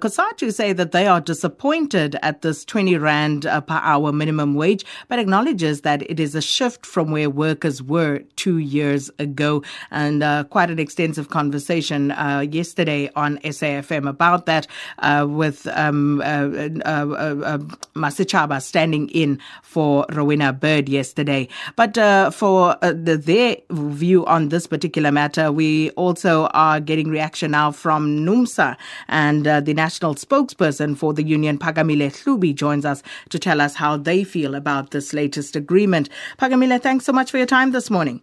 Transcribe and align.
COSATU 0.00 0.52
say 0.52 0.72
that 0.72 0.92
they 0.92 1.06
are 1.06 1.20
disappointed 1.20 2.16
at 2.22 2.40
this 2.40 2.64
20 2.64 2.96
Rand 2.96 3.44
uh, 3.44 3.60
per 3.60 3.78
hour 3.82 4.12
minimum 4.12 4.54
wage, 4.54 4.84
but 5.08 5.18
acknowledges 5.18 5.82
that 5.82 6.02
it 6.10 6.18
is 6.18 6.34
a 6.34 6.40
shift 6.40 6.86
from 6.86 7.10
where 7.10 7.28
workers 7.28 7.82
were 7.82 8.20
two 8.36 8.56
years 8.56 9.10
ago. 9.18 9.62
And 9.90 10.22
uh, 10.22 10.44
quite 10.44 10.70
an 10.70 10.78
extensive 10.78 11.28
conversation 11.28 12.12
uh, 12.12 12.46
yesterday 12.50 13.10
on 13.14 13.36
SAFM 13.38 14.08
about 14.08 14.46
that 14.46 14.66
uh, 15.00 15.26
with 15.28 15.66
um, 15.66 16.22
uh, 16.22 16.24
uh, 16.24 17.58
Masichaba 17.94 18.62
standing 18.62 19.10
in 19.10 19.38
for 19.62 20.06
Rowena 20.10 20.54
Bird 20.54 20.88
yesterday. 20.88 21.46
But 21.76 21.94
for 22.34 22.76
the, 22.80 23.20
their 23.22 23.56
view 23.70 24.24
on 24.24 24.48
this 24.48 24.66
particular 24.66 25.12
matter, 25.12 25.52
we 25.52 25.90
also 25.90 26.46
are 26.54 26.80
getting 26.80 27.08
reaction 27.08 27.50
now 27.50 27.70
from 27.70 28.24
NUMSA 28.24 28.76
and 29.08 29.44
the 29.44 29.74
national 29.74 29.89
spokesperson 29.90 30.96
for 30.96 31.12
the 31.12 31.22
union, 31.22 31.58
Phakamile 31.58 32.10
Hlubi, 32.10 32.54
joins 32.54 32.84
us 32.84 33.02
to 33.30 33.38
tell 33.38 33.60
us 33.60 33.74
how 33.74 33.96
they 33.96 34.24
feel 34.24 34.54
about 34.54 34.90
this 34.90 35.12
latest 35.12 35.56
agreement. 35.56 36.08
Phakamile, 36.38 36.80
thanks 36.80 37.04
so 37.04 37.12
much 37.12 37.30
for 37.30 37.38
your 37.38 37.46
time 37.46 37.72
this 37.72 37.90
morning. 37.90 38.22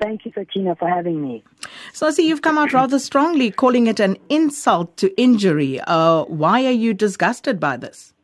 Thank 0.00 0.24
you, 0.24 0.32
Sakina, 0.34 0.76
for 0.76 0.88
having 0.88 1.20
me. 1.20 1.44
So 1.92 2.06
I 2.06 2.10
see 2.10 2.26
you've 2.26 2.42
come 2.42 2.56
out 2.56 2.72
rather 2.72 2.98
strongly 2.98 3.50
calling 3.50 3.86
it 3.86 4.00
an 4.00 4.16
insult 4.30 4.96
to 4.98 5.14
injury. 5.20 5.78
Uh, 5.80 6.24
why 6.24 6.64
are 6.64 6.70
you 6.70 6.94
disgusted 6.94 7.60
by 7.60 7.76
this? 7.76 8.14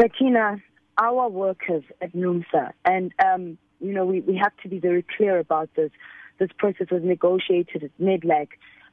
Sakina, 0.00 0.56
our 0.98 1.28
workers 1.28 1.84
at 2.00 2.14
NUMSA, 2.14 2.72
and 2.86 3.12
um, 3.22 3.58
you 3.80 3.92
know, 3.92 4.06
we, 4.06 4.20
we 4.20 4.36
have 4.36 4.52
to 4.62 4.68
be 4.68 4.78
very 4.78 5.04
clear 5.16 5.38
about 5.38 5.68
this. 5.74 5.90
This 6.38 6.50
process 6.56 6.86
was 6.90 7.02
negotiated 7.02 7.84
at 7.84 7.90
NEDLAC. 8.00 8.48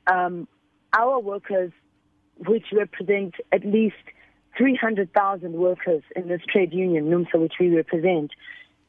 Um, 0.07 0.48
our 0.98 1.20
workers, 1.20 1.71
which 2.38 2.66
represent 2.71 3.35
at 3.52 3.66
least 3.66 3.95
300,000 4.57 5.53
workers 5.53 6.04
in 6.15 6.27
this 6.27 6.41
trade 6.51 6.73
union, 6.73 7.09
NUMSA, 7.09 7.40
which 7.40 7.54
we 7.59 7.76
represent, 7.76 8.32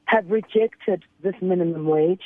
have 0.07 0.29
rejected 0.31 1.05
this 1.23 1.35
minimum 1.41 1.87
wage. 1.87 2.23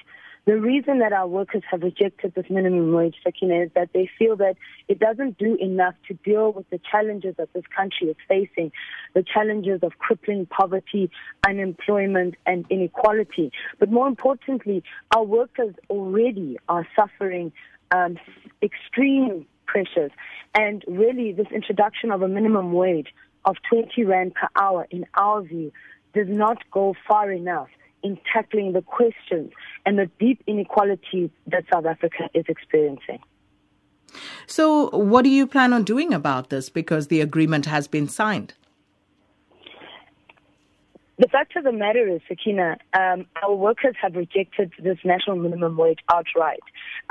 The 0.46 0.60
reason 0.60 0.98
that 0.98 1.14
our 1.14 1.26
workers 1.26 1.62
have 1.70 1.82
rejected 1.82 2.34
this 2.34 2.44
minimum 2.50 2.92
wage, 2.92 3.16
Sakina, 3.22 3.62
is 3.62 3.70
that 3.74 3.90
they 3.94 4.10
feel 4.18 4.36
that 4.36 4.56
it 4.88 4.98
doesn't 4.98 5.38
do 5.38 5.56
enough 5.58 5.94
to 6.08 6.14
deal 6.14 6.52
with 6.52 6.68
the 6.68 6.78
challenges 6.90 7.34
that 7.38 7.50
this 7.54 7.64
country 7.74 8.08
is 8.08 8.16
facing, 8.28 8.70
the 9.14 9.22
challenges 9.22 9.80
of 9.82 9.98
crippling 9.98 10.44
poverty, 10.44 11.10
unemployment, 11.48 12.34
and 12.44 12.66
inequality. 12.68 13.52
But 13.78 13.90
more 13.90 14.06
importantly, 14.06 14.82
our 15.16 15.24
workers 15.24 15.74
already 15.88 16.58
are 16.68 16.86
suffering 16.94 17.50
um, 17.90 18.18
extreme 18.62 19.46
pressures. 19.66 20.10
And 20.54 20.84
really, 20.86 21.32
this 21.32 21.48
introduction 21.52 22.10
of 22.10 22.22
a 22.22 22.28
minimum 22.28 22.72
wage 22.72 23.08
of 23.44 23.56
20 23.68 24.04
Rand 24.04 24.34
per 24.34 24.48
hour, 24.56 24.86
in 24.90 25.04
our 25.14 25.42
view, 25.42 25.72
does 26.14 26.28
not 26.28 26.58
go 26.70 26.94
far 27.06 27.30
enough 27.30 27.68
in 28.02 28.18
tackling 28.32 28.72
the 28.72 28.82
questions 28.82 29.50
and 29.84 29.98
the 29.98 30.08
deep 30.20 30.42
inequalities 30.46 31.30
that 31.46 31.64
South 31.72 31.86
Africa 31.86 32.28
is 32.34 32.44
experiencing. 32.48 33.18
So, 34.46 34.90
what 34.90 35.22
do 35.22 35.30
you 35.30 35.46
plan 35.46 35.72
on 35.72 35.82
doing 35.82 36.12
about 36.12 36.50
this 36.50 36.68
because 36.68 37.08
the 37.08 37.20
agreement 37.20 37.66
has 37.66 37.88
been 37.88 38.08
signed? 38.08 38.54
The 41.18 41.28
fact 41.28 41.56
of 41.56 41.64
the 41.64 41.72
matter 41.72 42.08
is, 42.08 42.20
Sakina, 42.28 42.76
um, 42.92 43.26
our 43.42 43.54
workers 43.54 43.94
have 44.02 44.16
rejected 44.16 44.72
this 44.82 44.98
national 45.04 45.36
minimum 45.36 45.76
wage 45.76 46.00
outright. 46.12 46.60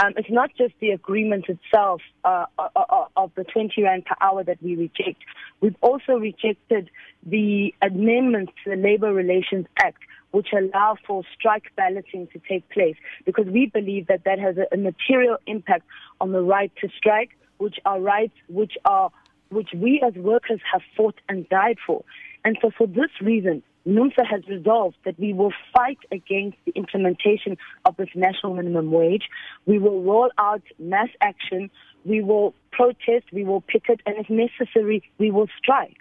Um, 0.03 0.14
it's 0.17 0.30
not 0.30 0.52
just 0.58 0.73
the 0.80 0.92
agreement 0.92 1.45
itself 1.48 2.02
uh, 2.23 2.45
uh, 2.58 2.70
uh, 2.76 3.06
of 3.16 3.31
the 3.36 3.44
20 3.44 3.84
rand 3.84 4.06
per 4.06 4.16
hour 4.22 4.44
that 4.44 4.62
we 4.62 4.75
reject. 4.75 5.23
We've 5.62 5.75
also 5.81 6.14
rejected 6.14 6.90
the 7.25 7.73
amendments 7.81 8.53
to 8.64 8.72
the 8.72 8.75
Labour 8.75 9.14
Relations 9.14 9.66
Act, 9.78 10.00
which 10.31 10.48
allow 10.52 10.98
for 11.06 11.23
strike 11.38 11.72
balloting 11.75 12.28
to 12.34 12.40
take 12.50 12.68
place, 12.69 12.96
because 13.25 13.46
we 13.46 13.68
believe 13.68 14.07
that 14.07 14.24
that 14.25 14.40
has 14.40 14.57
a, 14.57 14.66
a 14.74 14.78
material 14.78 15.38
impact 15.46 15.86
on 16.19 16.31
the 16.31 16.41
right 16.41 16.72
to 16.81 16.90
strike, 16.97 17.38
which 17.57 17.78
are 17.86 18.00
rights 18.00 18.34
which 18.50 18.74
are 18.86 19.12
which 19.50 19.69
we 19.75 20.02
as 20.06 20.13
workers 20.16 20.59
have 20.72 20.81
fought 20.97 21.16
and 21.30 21.47
died 21.50 21.78
for. 21.86 22.03
And 22.44 22.57
so, 22.62 22.72
for 22.75 22.88
this 22.88 23.12
reason, 23.22 23.63
NUMSA 23.88 24.25
has 24.25 24.47
resolved 24.47 24.95
that 25.03 25.19
we 25.19 25.33
will 25.33 25.51
fight 25.75 25.99
against 26.11 26.57
the 26.66 26.71
implementation 26.75 27.57
of 27.85 27.97
this 27.97 28.09
national 28.16 28.55
minimum 28.55 28.91
wage. 28.91 29.23
We 29.66 29.77
will 29.77 30.01
roll 30.01 30.29
out 30.38 30.61
mass 30.79 31.09
action. 31.19 31.69
We 32.05 32.21
will 32.21 32.53
protest. 32.71 33.25
We 33.31 33.44
will 33.44 33.61
picket. 33.61 34.01
And 34.05 34.16
if 34.17 34.29
necessary, 34.29 35.03
we 35.17 35.31
will 35.31 35.47
strike. 35.57 35.97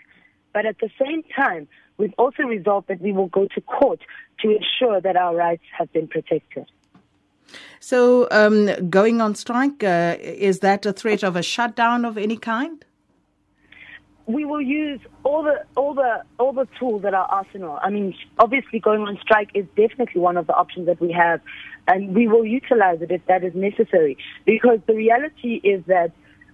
But 0.53 0.67
at 0.67 0.79
the 0.79 0.91
same 1.01 1.23
time, 1.35 1.67
we've 1.97 2.15
also 2.19 2.45
resolved 2.45 2.89
that 2.89 3.01
we 3.01 3.13
will 3.13 3.29
go 3.29 3.49
to 3.55 3.61
court 3.63 4.01
to 4.41 4.51
ensure 4.51 5.01
that 5.01 5.17
our 5.17 5.35
rights 5.35 5.65
have 5.77 5.93
been 5.93 6.07
protected. 6.07 6.67
So, 7.81 8.29
um, 8.31 8.89
going 8.89 9.21
on 9.21 9.35
strike, 9.35 9.83
uh, 9.83 10.17
is 10.21 10.61
that 10.61 10.87
a 10.87 10.93
threat 10.93 11.23
of 11.23 11.37
a 11.37 11.43
shutdown 11.43 12.05
of 12.05 12.17
any 12.17 12.37
kind? 12.37 12.85
We 14.27 14.45
will 14.45 14.63
use 14.63 15.01
all 15.25 15.43
the 15.43 15.65
all 15.77 15.95
the 15.95 16.23
all 16.39 16.53
the 16.53 16.67
tools 16.79 17.05
at 17.05 17.15
our 17.15 17.27
arsenal. 17.27 17.79
I 17.83 17.91
mean, 17.91 18.15
obviously, 18.39 18.79
going 18.79 19.03
on 19.03 19.19
strike 19.21 19.51
is 19.55 19.67
definitely 19.77 20.21
one 20.21 20.37
of 20.37 20.47
the 20.47 20.55
options 20.55 20.87
that 20.87 21.01
we 21.01 21.13
have, 21.13 21.41
and 21.89 22.15
we 22.15 22.29
will 22.29 22.45
utilize 22.45 23.03
it 23.03 23.11
if 23.11 23.25
that 23.27 23.45
is 23.45 23.55
necessary. 23.55 24.17
Because 24.45 24.79
the 24.87 24.95
reality 24.95 25.61
is 25.65 25.85
that 25.87 26.13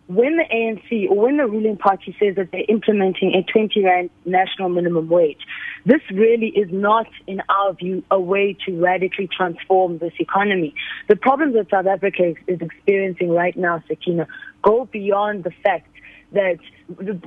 when 0.09 0.39
the 0.39 0.45
ANC 0.45 1.11
or 1.11 1.17
when 1.17 1.37
the 1.37 1.47
ruling 1.47 1.77
party 1.77 2.17
says 2.19 2.37
that 2.37 2.51
they're 2.51 2.65
implementing 2.69 3.35
a 3.35 3.43
20 3.53 3.85
rand 3.85 4.11
national 4.25 4.71
minimum 4.71 5.09
wage, 5.09 5.41
this 5.85 6.01
really 6.11 6.49
is 6.49 6.69
not, 6.73 7.07
in 7.27 7.43
our 7.51 7.75
view, 7.75 8.03
a 8.11 8.19
way 8.19 8.57
to 8.67 8.81
radically 8.81 9.29
transform 9.29 9.99
this 9.99 10.15
economy. 10.19 10.75
The 11.09 11.17
problems 11.17 11.55
that 11.55 11.69
South 11.71 11.87
Africa 11.87 12.35
is 12.47 12.61
experiencing 12.61 13.29
right 13.31 13.57
now, 13.57 13.83
Sakina, 13.87 14.27
go 14.63 14.87
beyond 14.87 15.45
the 15.45 15.53
fact 15.63 15.88
that 16.33 16.59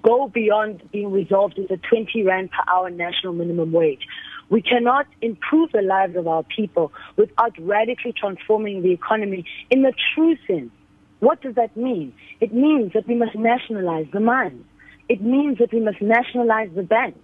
go 0.02 0.28
beyond 0.28 0.82
being 0.92 1.12
resolved 1.12 1.58
with 1.58 1.72
a 1.72 1.78
20 1.78 2.24
rand 2.24 2.52
per 2.52 2.72
hour 2.72 2.90
national 2.90 3.34
minimum 3.34 3.72
wage. 3.72 4.06
We 4.50 4.62
cannot 4.62 5.08
improve 5.22 5.72
the 5.72 5.82
lives 5.82 6.16
of 6.16 6.28
our 6.28 6.44
people 6.44 6.92
without 7.16 7.54
radically 7.60 8.14
transforming 8.14 8.82
the 8.82 8.92
economy 8.92 9.46
in 9.70 9.82
the 9.82 9.94
true 10.14 10.36
sense. 10.46 10.72
What 11.20 11.42
does 11.42 11.56
that 11.56 11.76
mean? 11.78 12.14
It 12.42 12.54
means 12.54 12.94
that 12.94 13.08
we 13.08 13.16
must 13.16 13.36
nationalize 13.36 14.08
the 14.12 14.20
mines. 14.20 14.66
It 15.08 15.22
means 15.22 15.60
that 15.60 15.72
we 15.72 15.80
must 15.80 16.02
nationalize 16.02 16.70
the 16.76 16.84
banks. 16.84 17.20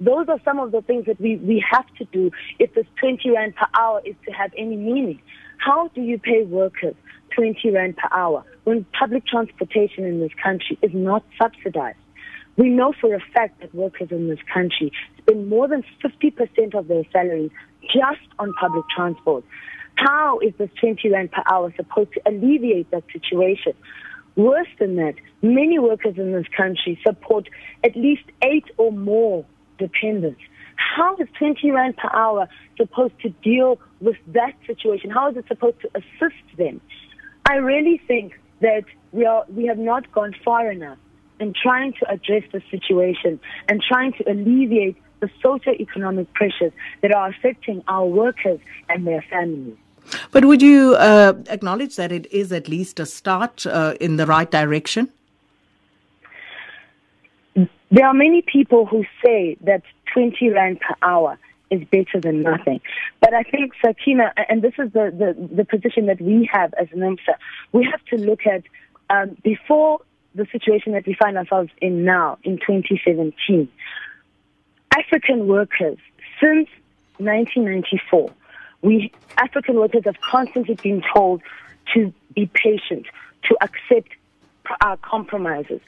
Those 0.00 0.28
are 0.28 0.38
some 0.44 0.58
of 0.58 0.72
the 0.72 0.82
things 0.82 1.06
that 1.06 1.20
we, 1.20 1.36
we 1.36 1.64
have 1.70 1.86
to 1.98 2.04
do 2.06 2.30
if 2.58 2.74
this 2.74 2.86
20 3.00 3.30
rand 3.30 3.54
per 3.56 3.66
hour 3.78 4.02
is 4.04 4.14
to 4.26 4.32
have 4.32 4.52
any 4.58 4.76
meaning. 4.76 5.20
How 5.58 5.88
do 5.88 6.02
you 6.02 6.18
pay 6.18 6.42
workers 6.44 6.94
20 7.36 7.70
rand 7.70 7.96
per 7.96 8.08
hour 8.12 8.44
when 8.64 8.84
public 8.98 9.26
transportation 9.26 10.04
in 10.04 10.20
this 10.20 10.32
country 10.42 10.78
is 10.82 10.90
not 10.94 11.24
subsidized? 11.40 11.98
We 12.56 12.70
know 12.70 12.94
for 12.98 13.14
a 13.14 13.20
fact 13.34 13.60
that 13.60 13.74
workers 13.74 14.08
in 14.10 14.28
this 14.28 14.38
country 14.52 14.90
spend 15.18 15.48
more 15.48 15.68
than 15.68 15.84
50% 16.02 16.74
of 16.74 16.88
their 16.88 17.04
salaries 17.12 17.50
just 17.82 18.26
on 18.38 18.52
public 18.58 18.84
transport. 18.94 19.44
How 19.96 20.38
is 20.40 20.54
this 20.58 20.70
20 20.80 21.10
rand 21.10 21.32
per 21.32 21.42
hour 21.50 21.72
supposed 21.76 22.12
to 22.14 22.20
alleviate 22.26 22.90
that 22.90 23.04
situation? 23.12 23.74
Worse 24.36 24.68
than 24.78 24.96
that, 24.96 25.14
many 25.42 25.78
workers 25.78 26.16
in 26.18 26.32
this 26.32 26.46
country 26.54 26.98
support 27.06 27.48
at 27.84 27.96
least 27.96 28.24
eight 28.42 28.66
or 28.76 28.92
more 28.92 29.44
dependents. 29.78 30.40
How 30.76 31.16
is 31.16 31.28
20 31.38 31.70
Rand 31.70 31.96
per 31.96 32.10
hour 32.12 32.48
supposed 32.76 33.18
to 33.22 33.30
deal 33.30 33.78
with 34.00 34.16
that 34.28 34.52
situation? 34.66 35.10
How 35.10 35.30
is 35.30 35.36
it 35.36 35.46
supposed 35.48 35.80
to 35.80 35.90
assist 35.94 36.56
them? 36.58 36.80
I 37.48 37.56
really 37.56 38.00
think 38.06 38.38
that 38.60 38.84
we, 39.12 39.24
are, 39.24 39.44
we 39.48 39.66
have 39.66 39.78
not 39.78 40.10
gone 40.12 40.34
far 40.44 40.70
enough 40.70 40.98
in 41.38 41.52
trying 41.52 41.92
to 41.94 42.10
address 42.10 42.42
the 42.52 42.62
situation 42.70 43.38
and 43.68 43.82
trying 43.82 44.12
to 44.14 44.30
alleviate 44.30 44.96
the 45.20 45.30
socio-economic 45.42 46.32
pressures 46.34 46.72
that 47.02 47.12
are 47.12 47.28
affecting 47.28 47.82
our 47.88 48.06
workers 48.06 48.58
and 48.88 49.06
their 49.06 49.24
families. 49.30 49.76
But 50.30 50.44
would 50.44 50.62
you 50.62 50.94
uh, 50.94 51.34
acknowledge 51.48 51.96
that 51.96 52.12
it 52.12 52.26
is 52.32 52.52
at 52.52 52.68
least 52.68 53.00
a 53.00 53.06
start 53.06 53.66
uh, 53.66 53.94
in 54.00 54.16
the 54.16 54.26
right 54.26 54.50
direction? 54.50 55.08
There 57.54 58.06
are 58.06 58.14
many 58.14 58.42
people 58.42 58.86
who 58.86 59.04
say 59.24 59.56
that 59.62 59.82
20 60.12 60.50
rand 60.50 60.80
per 60.80 60.94
hour 61.02 61.38
is 61.70 61.82
better 61.90 62.20
than 62.20 62.42
nothing. 62.42 62.80
But 63.20 63.34
I 63.34 63.42
think, 63.42 63.72
Sakina, 63.84 64.32
and 64.48 64.62
this 64.62 64.74
is 64.78 64.92
the, 64.92 65.10
the, 65.10 65.56
the 65.56 65.64
position 65.64 66.06
that 66.06 66.20
we 66.20 66.48
have 66.52 66.72
as 66.74 66.88
NUMSA, 66.88 67.34
we 67.72 67.88
have 67.90 68.04
to 68.06 68.16
look 68.16 68.40
at 68.46 68.62
um, 69.10 69.36
before 69.42 70.00
the 70.34 70.46
situation 70.52 70.92
that 70.92 71.06
we 71.06 71.14
find 71.14 71.36
ourselves 71.36 71.70
in 71.80 72.04
now, 72.04 72.38
in 72.44 72.58
2017, 72.58 73.68
African 74.96 75.46
workers, 75.46 75.98
since 76.40 76.68
1994, 77.18 78.30
we 78.82 79.12
African 79.38 79.76
workers 79.76 80.02
have 80.04 80.20
constantly 80.20 80.74
been 80.74 81.02
told 81.14 81.42
to 81.94 82.12
be 82.34 82.46
patient, 82.52 83.06
to 83.44 83.56
accept 83.60 84.08
uh, 84.80 84.96
compromises. 85.02 85.80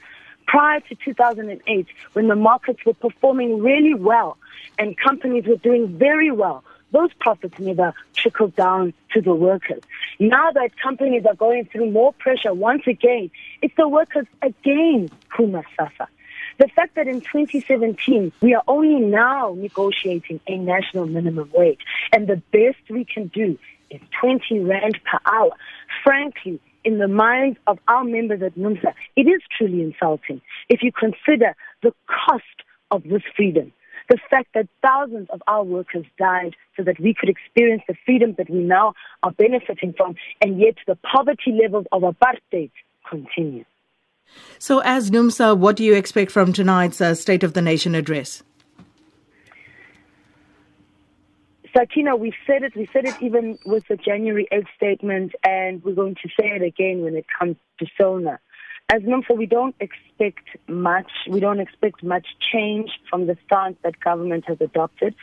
Prior 0.49 0.79
to 0.79 0.95
2008, 0.95 1.85
when 2.13 2.27
the 2.27 2.35
markets 2.35 2.83
were 2.83 2.95
performing 2.95 3.61
really 3.61 3.93
well 3.93 4.35
and 4.79 4.97
companies 4.97 5.45
were 5.45 5.57
doing 5.57 5.95
very 5.95 6.31
well, 6.31 6.63
those 6.91 7.11
profits 7.19 7.59
never 7.59 7.93
trickled 8.15 8.55
down 8.55 8.95
to 9.13 9.21
the 9.21 9.35
workers. 9.35 9.83
Now 10.19 10.49
that 10.53 10.71
companies 10.81 11.23
are 11.27 11.35
going 11.35 11.65
through 11.65 11.91
more 11.91 12.13
pressure 12.13 12.51
once 12.51 12.87
again, 12.87 13.29
it's 13.61 13.75
the 13.77 13.87
workers 13.87 14.25
again 14.41 15.11
who 15.37 15.45
must 15.45 15.67
suffer. 15.77 16.07
The 16.57 16.67
fact 16.67 16.95
that 16.95 17.07
in 17.07 17.21
2017 17.21 18.31
we 18.41 18.55
are 18.55 18.63
only 18.67 19.05
now 19.05 19.53
negotiating 19.55 20.39
a 20.47 20.57
national 20.57 21.05
minimum 21.05 21.51
wage 21.53 21.81
and 22.11 22.25
the 22.25 22.41
best 22.51 22.79
we 22.89 23.05
can 23.05 23.27
do 23.27 23.55
is 23.91 24.01
20 24.19 24.61
rand 24.61 24.99
per 25.03 25.19
hour. 25.25 25.51
Frankly, 26.03 26.59
in 26.83 26.97
the 26.97 27.07
minds 27.07 27.57
of 27.67 27.79
our 27.87 28.03
members 28.03 28.41
at 28.41 28.55
NUMSA, 28.55 28.93
it 29.15 29.21
is 29.21 29.41
truly 29.57 29.81
insulting 29.81 30.41
if 30.69 30.81
you 30.81 30.91
consider 30.91 31.55
the 31.83 31.93
cost 32.07 32.43
of 32.91 33.03
this 33.03 33.21
freedom. 33.35 33.71
The 34.09 34.17
fact 34.29 34.49
that 34.55 34.67
thousands 34.81 35.27
of 35.31 35.41
our 35.47 35.63
workers 35.63 36.05
died 36.17 36.55
so 36.75 36.83
that 36.83 36.99
we 36.99 37.13
could 37.13 37.29
experience 37.29 37.83
the 37.87 37.95
freedom 38.05 38.33
that 38.37 38.49
we 38.49 38.59
now 38.59 38.93
are 39.21 39.31
benefiting 39.31 39.93
from, 39.95 40.15
and 40.41 40.59
yet 40.59 40.75
the 40.87 40.97
poverty 41.13 41.51
levels 41.61 41.85
of 41.91 42.01
apartheid 42.01 42.71
continue. 43.07 43.65
So, 44.57 44.79
as 44.79 45.11
NUMSA, 45.11 45.57
what 45.57 45.75
do 45.75 45.83
you 45.83 45.95
expect 45.95 46.31
from 46.31 46.53
tonight's 46.53 47.01
uh, 47.01 47.15
State 47.15 47.43
of 47.43 47.53
the 47.53 47.61
Nation 47.61 47.95
address? 47.95 48.43
Sakina, 51.79 52.17
we 52.17 52.33
said 52.45 52.63
it. 52.63 52.75
We 52.75 52.89
said 52.91 53.05
it 53.05 53.15
even 53.21 53.57
with 53.65 53.87
the 53.87 53.95
January 53.95 54.47
8th 54.51 54.67
statement, 54.75 55.31
and 55.45 55.81
we're 55.81 55.95
going 55.95 56.15
to 56.15 56.27
say 56.37 56.47
it 56.47 56.61
again 56.61 57.03
when 57.03 57.15
it 57.15 57.25
comes 57.39 57.55
to 57.79 57.85
SONA. 57.97 58.37
As 58.91 59.01
NUMSA, 59.03 59.37
we 59.37 59.45
don't 59.45 59.75
expect 59.79 60.45
much. 60.67 61.09
We 61.29 61.39
don't 61.39 61.61
expect 61.61 62.03
much 62.03 62.27
change 62.51 62.89
from 63.09 63.27
the 63.27 63.37
stance 63.45 63.77
that 63.83 63.97
government 64.01 64.43
has 64.47 64.57
adopted. 64.59 65.15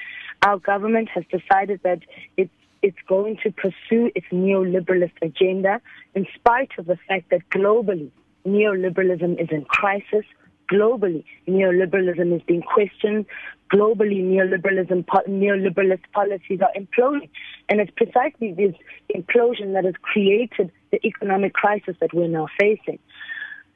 Our 0.43 0.59
government 0.59 1.11
has 1.11 1.25
decided 1.31 1.81
that 1.83 2.01
it's 2.39 2.51
it's 2.83 2.97
going 3.09 3.39
to 3.43 3.51
pursue 3.51 4.13
its 4.15 4.27
neoliberalist 4.33 5.15
agenda 5.21 5.81
in 6.15 6.27
spite 6.37 6.71
of 6.79 6.87
the 6.87 6.97
fact 7.09 7.31
that 7.31 7.41
globally 7.51 8.11
neoliberalism 8.47 9.43
is 9.43 9.49
in 9.51 9.65
crisis. 9.65 10.25
Globally, 10.71 11.25
neoliberalism 11.49 12.35
is 12.35 12.43
being 12.43 12.63
questioned. 12.63 13.27
Globally, 13.73 14.23
neoliberalism, 14.23 15.05
neoliberalist 15.05 16.03
policies 16.13 16.61
are 16.61 16.73
imploding. 16.77 17.29
And 17.69 17.81
it's 17.81 17.91
precisely 17.97 18.53
this 18.53 18.75
implosion 19.15 19.73
that 19.75 19.85
has 19.85 19.95
created 20.03 20.71
the 20.93 21.05
economic 21.05 21.53
crisis 21.53 21.97
that 22.01 22.15
we're 22.15 22.29
now 22.29 22.49
facing. 22.59 22.99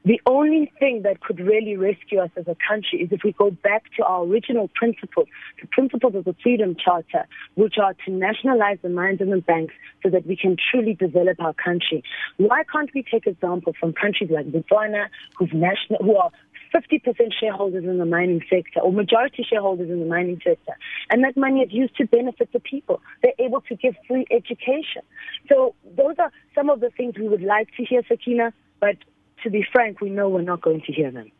The 0.02 0.20
only 0.25 0.72
thing 0.78 1.02
that 1.02 1.20
could 1.20 1.38
really 1.40 1.76
rescue 1.76 2.20
us 2.20 2.31
as 2.34 2.48
a 2.48 2.56
country 2.66 3.02
is 3.02 3.12
if 3.12 3.20
we 3.22 3.32
go 3.32 3.50
back 3.50 3.84
to 3.98 4.04
our 4.04 4.25
original 4.25 4.70
principles, 4.75 5.28
the 5.60 5.66
principles 5.66 6.14
of 6.14 6.25
the 6.25 6.34
Freedom 6.43 6.75
Charter, 6.82 7.26
which 7.54 7.75
are 7.76 7.93
to 8.06 8.10
nationalize 8.10 8.78
the 8.81 8.88
mines 8.88 9.20
and 9.20 9.31
the 9.31 9.43
banks 9.43 9.75
so 10.02 10.08
that 10.08 10.26
we 10.26 10.36
can 10.36 10.56
truly 10.70 10.94
develop 10.94 11.38
our 11.38 11.52
country. 11.52 12.02
Why 12.38 12.62
can't 12.72 12.88
we 12.94 13.02
take 13.02 13.26
example 13.26 13.75
from 13.78 13.93
countries 13.93 14.31
like 14.31 14.46
Botswana, 14.46 15.08
who 15.38 16.16
are 16.16 16.31
50% 16.75 17.32
shareholders 17.38 17.84
in 17.84 17.99
the 17.99 18.05
mining 18.05 18.43
sector 18.49 18.81
or 18.81 18.93
majority 18.93 19.44
shareholders 19.49 19.90
in 19.90 20.00
the 20.00 20.06
mining 20.06 20.40
sector. 20.44 20.76
And 21.11 21.25
that 21.25 21.37
money 21.37 21.61
is 21.61 21.72
used 21.72 21.96
to 21.96 22.06
benefit 22.06 22.52
the 22.52 22.61
people. 22.61 23.00
They're 23.22 23.32
able 23.38 23.61
to 23.62 23.76
give 23.76 23.94
free 24.06 24.26
education. 24.31 25.02
So 25.49 25.75
those 25.96 26.17
are 26.19 26.32
some 26.55 26.70
of 26.70 26.81
the 26.81 26.90
things 26.90 27.14
we 27.19 27.28
would 27.28 27.43
like 27.43 27.69
to 27.76 27.84
hear, 27.84 28.02
Sakina, 28.08 28.52
but 28.81 28.96
to 29.43 29.50
be 29.50 29.64
frank, 29.72 30.00
we 30.00 30.11
know 30.11 30.28
we're 30.28 30.43
not 30.43 30.61
going 30.61 30.82
to 30.82 30.93
hear 30.93 31.11
them. 31.11 31.31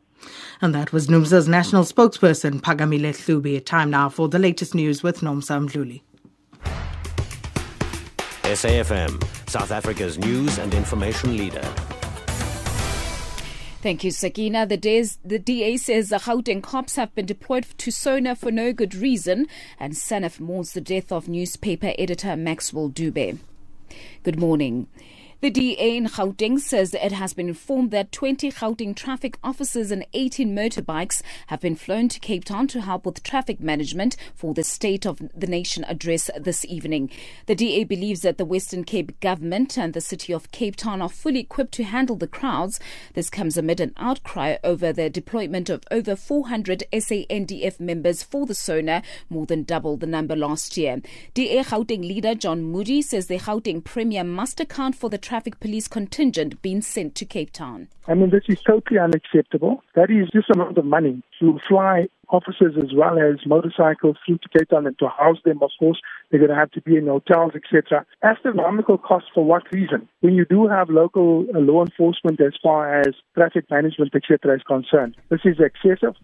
And 0.61 0.75
that 0.75 0.93
was 0.93 1.07
NUMSA's 1.07 1.49
national 1.49 1.85
spokesperson, 1.85 2.61
Phakamile 2.61 3.11
Hlubi. 3.11 3.65
Time 3.65 3.91
now 3.91 4.09
for 4.09 4.29
the 4.29 4.39
latest 4.39 4.75
news 4.75 5.03
with 5.03 5.21
Nomsa 5.21 5.67
Mdluli. 5.67 6.03
SAFM, 8.43 9.49
South 9.49 9.71
Africa's 9.71 10.19
news 10.19 10.59
and 10.59 10.75
information 10.75 11.37
leader. 11.37 11.63
Thank 13.83 14.05
you, 14.05 14.11
Sakina. 14.11 14.67
The, 14.67 14.77
the 15.25 15.39
DA 15.39 15.79
says 15.79 16.11
the 16.11 16.17
Gauteng 16.17 16.63
cops 16.63 16.97
have 16.97 17.15
been 17.15 17.25
deployed 17.25 17.67
to 17.79 17.91
Sona 17.91 18.37
for 18.37 18.51
no 18.51 18.75
good 18.75 18.95
reason, 18.95 19.47
and 19.79 19.95
SANEF 19.97 20.39
mourns 20.39 20.75
the 20.75 20.83
death 20.83 21.11
of 21.11 21.29
newspaper 21.29 21.95
editor 21.99 22.37
Maxwell 22.37 22.91
Dube. 22.91 23.39
Good 24.23 24.39
morning. 24.39 24.87
The 25.41 25.49
DA 25.49 25.97
in 25.97 26.05
Gauteng 26.05 26.61
says 26.61 26.93
it 26.93 27.13
has 27.13 27.33
been 27.33 27.49
informed 27.49 27.93
that 27.93 28.13
20 28.13 28.53
Gauteng 28.53 28.95
traffic 28.95 29.39
officers 29.43 29.91
and 29.91 30.05
18 30.13 30.55
motorbikes 30.55 31.23
have 31.47 31.61
been 31.61 31.77
flown 31.77 32.11
to 32.11 32.21
Cape 32.21 32.45
Town 32.45 32.67
to 32.69 32.83
help 32.83 33.07
with 33.07 33.23
traffic 33.23 33.59
management 33.59 34.17
for 34.35 34.53
the 34.53 34.63
State 34.63 35.07
of 35.07 35.23
the 35.35 35.47
Nation 35.47 35.83
address 35.85 36.29
this 36.39 36.67
evening. 36.67 37.09
The 37.47 37.55
DA 37.55 37.85
believes 37.85 38.21
that 38.21 38.37
the 38.37 38.45
Western 38.45 38.85
Cape 38.85 39.19
government 39.21 39.79
and 39.79 39.95
the 39.95 40.03
city 40.03 40.35
of 40.35 40.53
Cape 40.53 40.77
Town 40.77 41.01
are 41.01 41.09
fully 41.09 41.41
equipped 41.41 41.73
to 41.73 41.85
handle 41.85 42.17
the 42.17 42.29
crowds. 42.29 42.79
This 43.15 43.31
comes 43.31 43.57
amid 43.57 43.81
an 43.81 43.95
outcry 43.97 44.57
over 44.63 44.93
the 44.93 45.09
deployment 45.09 45.71
of 45.71 45.85
over 45.91 46.17
400 46.17 46.85
SANDF 46.93 47.81
members 47.81 48.23
for 48.23 48.45
the 48.45 48.55
SONA, 48.55 49.03
more 49.31 49.47
than 49.47 49.63
double 49.63 49.97
the 49.97 50.07
number 50.07 50.37
last 50.37 50.77
year. 50.77 51.01
DA 51.33 51.63
Gauteng 51.63 52.07
leader 52.07 52.35
John 52.35 52.61
Moodey 52.63 53.03
says 53.03 53.29
the 53.29 53.39
Gauteng 53.39 53.83
Premier 53.83 54.23
must 54.23 54.61
account 54.61 54.97
for 54.97 55.09
the 55.09 55.30
traffic 55.31 55.61
police 55.61 55.87
contingent 55.87 56.61
being 56.61 56.83
sent 56.83 57.15
to 57.15 57.25
Cape 57.25 57.53
Town. 57.53 57.87
I 58.09 58.15
mean, 58.15 58.31
this 58.31 58.43
is 58.49 58.61
totally 58.63 58.99
unacceptable. 58.99 59.81
That 59.95 60.11
is 60.11 60.29
just 60.33 60.51
a 60.51 60.59
lot 60.59 60.77
of 60.77 60.85
money 60.85 61.23
to 61.39 61.61
fly 61.69 62.09
officers 62.31 62.75
as 62.77 62.93
well 62.93 63.17
as 63.17 63.47
motorcycles 63.47 64.17
through 64.27 64.39
to 64.39 64.49
Cape 64.59 64.71
Town 64.71 64.89
and 64.89 64.99
to 64.99 65.07
house 65.07 65.39
them, 65.45 65.63
of 65.63 65.71
course. 65.79 66.01
They're 66.31 66.41
going 66.41 66.51
to 66.51 66.57
have 66.57 66.73
to 66.73 66.83
be 66.83 66.97
in 66.97 67.07
hotels, 67.07 67.53
etc. 67.55 68.05
Astronomical 68.25 68.99
cost 68.99 69.27
for 69.33 69.45
what 69.45 69.63
reason? 69.73 70.09
When 70.19 70.35
you 70.35 70.45
do 70.45 70.67
have 70.67 70.91
local 70.91 71.47
uh, 71.55 71.61
law 71.61 71.85
enforcement 71.85 72.41
as 72.41 72.55
far 72.61 73.01
as 73.01 73.15
traffic 73.37 73.71
management, 73.71 74.13
etc. 74.13 74.57
is 74.57 74.65
concerned. 74.65 75.15
This 75.29 75.43
is 75.45 75.59
excessive. 75.61 76.17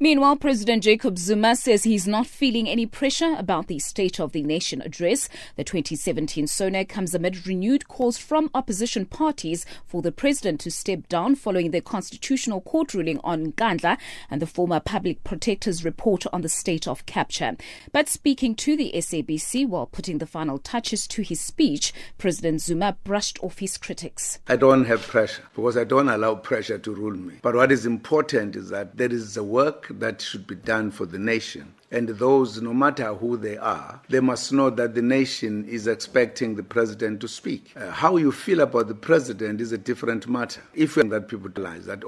Meanwhile, 0.00 0.36
President 0.36 0.82
Jacob 0.82 1.18
Zuma 1.18 1.54
says 1.54 1.84
he's 1.84 2.08
not 2.08 2.26
feeling 2.26 2.68
any 2.68 2.86
pressure 2.86 3.34
about 3.38 3.68
the 3.68 3.78
State 3.78 4.18
of 4.18 4.32
the 4.32 4.42
Nation 4.42 4.80
address. 4.82 5.28
The 5.56 5.64
2017 5.64 6.46
SONA 6.46 6.84
comes 6.86 7.14
amid 7.14 7.46
renewed 7.46 7.88
calls 7.88 8.18
from 8.18 8.50
opposition 8.54 9.06
parties 9.06 9.64
for 9.84 10.02
the 10.02 10.10
president 10.10 10.60
to 10.60 10.70
step 10.70 11.08
down 11.08 11.34
following 11.34 11.70
the 11.70 11.80
Constitutional 11.80 12.60
Court 12.60 12.94
ruling 12.94 13.20
on 13.22 13.52
Nkandla 13.52 13.98
and 14.30 14.42
the 14.42 14.46
former 14.46 14.80
public 14.80 15.22
protector's 15.24 15.84
report 15.84 16.24
on 16.32 16.40
the 16.40 16.48
state 16.48 16.88
of 16.88 17.06
capture. 17.06 17.56
But 17.92 18.08
speaking 18.08 18.54
to 18.56 18.76
the 18.76 18.92
SABC 18.94 19.68
while 19.68 19.86
putting 19.86 20.18
the 20.18 20.26
final 20.26 20.58
touches 20.58 21.06
to 21.08 21.22
his 21.22 21.40
speech, 21.40 21.92
President 22.18 22.62
Zuma 22.62 22.96
brushed 23.04 23.38
off 23.42 23.58
his 23.58 23.76
critics. 23.78 24.38
I 24.48 24.56
don't 24.56 24.86
have 24.86 25.02
pressure 25.02 25.42
because 25.54 25.76
I 25.76 25.84
don't 25.84 26.08
allow 26.08 26.34
pressure 26.34 26.78
to 26.78 26.94
rule 26.94 27.16
me. 27.16 27.34
But 27.42 27.54
what 27.54 27.70
is 27.70 27.86
important 27.86 28.56
is 28.56 28.70
that 28.70 28.96
there 28.96 29.12
is 29.12 29.36
a 29.36 29.44
work 29.44 29.91
that 30.00 30.20
should 30.20 30.46
be 30.46 30.54
done 30.54 30.90
for 30.90 31.06
the 31.06 31.18
nation. 31.18 31.74
And 31.90 32.08
those, 32.08 32.60
no 32.62 32.72
matter 32.72 33.12
who 33.14 33.36
they 33.36 33.58
are, 33.58 34.00
they 34.08 34.20
must 34.20 34.50
know 34.50 34.70
that 34.70 34.94
the 34.94 35.02
nation 35.02 35.64
is 35.66 35.86
expecting 35.86 36.54
the 36.54 36.62
president 36.62 37.20
to 37.20 37.28
speak. 37.28 37.72
Uh, 37.76 37.90
how 37.90 38.16
you 38.16 38.32
feel 38.32 38.60
about 38.60 38.88
the 38.88 38.94
president 38.94 39.60
is 39.60 39.72
a 39.72 39.78
different 39.78 40.26
matter. 40.26 40.62
If 40.74 40.94
that 40.94 41.28
people 41.28 41.50
realize 41.54 41.84
that 41.86 42.02